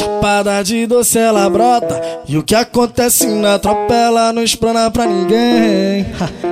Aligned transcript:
Chapada 0.00 0.62
de 0.62 0.86
doce 0.86 1.18
ela 1.18 1.50
brota. 1.50 2.00
E 2.26 2.38
o 2.38 2.42
que 2.42 2.54
acontece? 2.54 3.26
Na 3.26 3.58
tropa 3.58 3.92
ela 3.92 4.32
não 4.32 4.42
explana 4.42 4.90
pra 4.90 5.04
ninguém. 5.04 6.06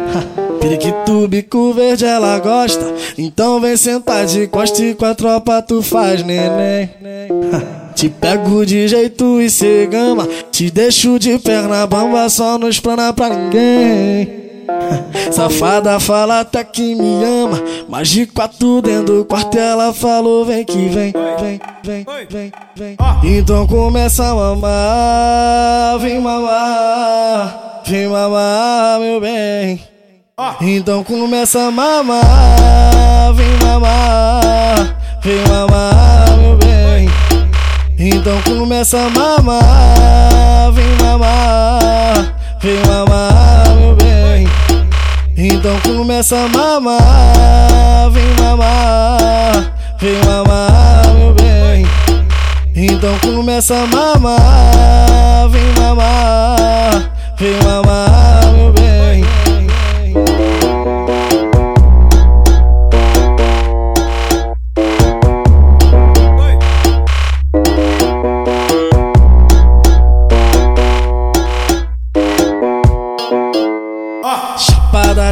Periquito, 0.60 1.26
bico 1.26 1.72
verde 1.72 2.04
ela 2.04 2.38
gosta. 2.40 2.94
Então 3.16 3.58
vem 3.58 3.74
sentar 3.74 4.26
de 4.26 4.46
costa 4.48 4.84
e 4.84 4.94
com 4.94 5.06
a 5.06 5.14
tropa 5.14 5.62
tu 5.62 5.82
faz 5.82 6.22
neném. 6.22 6.90
Te 7.94 8.10
pego 8.10 8.66
de 8.66 8.86
jeito 8.86 9.40
e 9.40 9.48
cê 9.48 9.88
gama. 9.90 10.28
Te 10.52 10.70
deixo 10.70 11.18
de 11.18 11.38
perna 11.38 11.86
bamba 11.86 12.28
Só 12.28 12.58
não 12.58 12.68
explana 12.68 13.14
pra 13.14 13.30
ninguém 13.30 14.47
Safada 15.32 15.98
fala 15.98 16.40
até 16.40 16.62
que 16.62 16.94
me 16.94 17.24
ama 17.24 17.62
Mas 17.88 18.08
de 18.08 18.26
quatro 18.26 18.82
dentro 18.82 19.18
do 19.18 19.24
quarto 19.24 19.58
ela 19.58 19.92
falou 19.92 20.44
Vem 20.44 20.64
que 20.64 20.88
vem, 20.88 21.12
vem, 21.40 21.60
vem, 21.82 22.06
vem, 22.28 22.52
vem. 22.76 22.96
Então 23.24 23.66
começa 23.66 24.24
a 24.24 24.34
mamar 24.34 25.98
Vem 26.00 26.20
mamar, 26.20 27.82
vem 27.86 28.08
mamar 28.08 29.00
meu 29.00 29.20
bem. 29.20 29.80
Então 30.60 31.02
começa 31.02 31.66
a 31.66 31.70
mamar 31.70 33.34
Vem 33.34 33.68
mamar, 33.68 34.96
vem 35.22 35.40
mamar 35.48 36.36
meu 36.38 36.56
bem. 36.56 37.08
Então 37.98 38.40
começa 38.42 38.98
a 38.98 39.10
mamar 39.10 40.72
Vem 40.72 41.06
mamar, 41.06 42.36
vem 42.60 42.76
mamar 42.86 43.07
então 45.68 45.96
começa 45.98 46.34
a 46.34 46.48
mamar, 46.48 48.10
vem 48.10 48.24
mamar, 48.42 49.74
vem 50.00 50.18
mamar, 50.24 51.14
meu 51.14 51.34
bem. 51.34 51.86
Então 52.74 53.18
começa 53.18 53.74
a 53.74 53.86
mamar, 53.86 55.48
vem 55.50 55.72
mamar, 55.78 57.12
vem 57.36 57.52
mamar, 57.62 58.17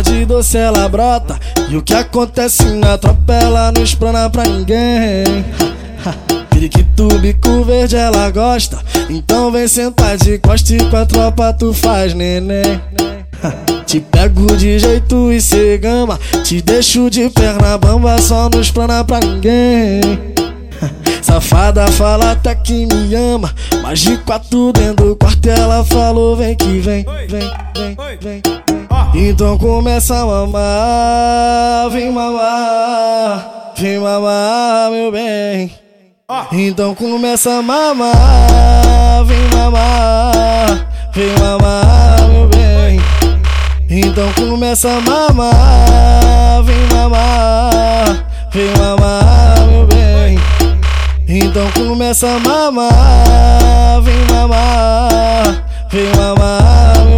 De 0.02 0.24
doce 0.26 0.58
ela 0.58 0.88
brota. 0.88 1.38
E 1.68 1.76
o 1.76 1.82
que 1.82 1.94
acontece 1.94 2.64
na 2.64 2.98
tropa 2.98 3.32
ela 3.32 3.72
não 3.72 3.82
explana 3.82 4.28
pra 4.28 4.44
ninguém. 4.44 5.44
Periquito, 6.50 7.08
bico 7.18 7.64
verde 7.64 7.96
ela 7.96 8.30
gosta. 8.30 8.78
Então 9.08 9.50
vem 9.50 9.66
sentar 9.66 10.16
de 10.16 10.38
costa 10.38 10.74
e 10.74 10.78
com 10.78 10.96
a 10.96 11.06
tropa 11.06 11.52
tu 11.52 11.72
faz 11.72 12.14
neném. 12.14 12.80
Te 13.86 14.00
pego 14.00 14.56
de 14.56 14.78
jeito 14.78 15.32
e 15.32 15.40
cê 15.40 15.78
gama. 15.78 16.18
Te 16.44 16.60
deixo 16.60 17.08
de 17.08 17.28
perna 17.30 17.78
bamba 17.78 18.20
Só 18.20 18.50
não 18.50 18.60
explana 18.60 19.04
pra 19.04 19.20
ninguém. 19.20 20.00
Safada 21.22 21.86
fala 21.92 22.32
até 22.32 22.54
que 22.54 22.86
me 22.86 23.14
ama. 23.14 23.52
Mas 23.82 24.00
de 24.00 24.16
quatro 24.18 24.72
dentro 24.72 25.06
do 25.06 25.16
quarto 25.16 25.48
ela 25.48 25.84
falou 25.84 26.36
Vem 26.36 26.54
que 26.54 26.78
vem, 26.78 27.04
vem, 27.28 27.96
vem, 27.96 28.18
vem. 28.20 28.75
Então 29.14 29.56
começa 29.58 30.14
a 30.14 30.26
mamar 30.26 31.90
Vem 31.90 32.10
mamar, 32.10 33.72
vem 33.76 33.98
mamar 34.00 34.90
meu 34.90 35.12
bem. 35.12 35.72
Então 36.50 36.94
começa 36.94 37.58
a 37.58 37.62
mamar. 37.62 39.24
Vem 39.24 39.48
mamar, 39.54 40.88
vem 41.14 41.32
mamar 41.38 42.28
meu 42.28 42.48
bem. 42.48 43.00
Então 43.88 44.32
começa 44.32 44.88
a 44.88 45.00
mamar. 45.00 46.62
Vem 46.64 46.86
mamar, 46.92 48.26
vem 48.52 48.70
mamar 48.76 49.66
meu 49.70 49.86
bem. 49.86 50.38
Então 51.28 51.70
começa 51.70 52.26
a 52.26 52.40
mamar, 52.40 54.02
vem 54.02 54.26
mamar, 54.34 55.64
vem 55.90 56.08
mamar, 56.16 56.96
meu 57.06 57.06
bem. 57.10 57.15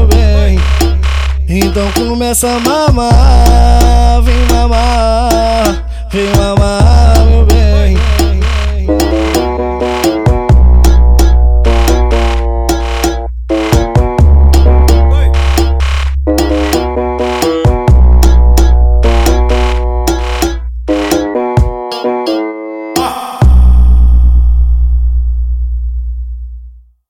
Então 1.79 2.09
começa 2.09 2.49
a 2.49 2.59
mamar, 2.59 4.21
vem 4.25 4.47
mamar, 4.53 5.85
vem 6.11 6.27
mamar. 6.37 6.68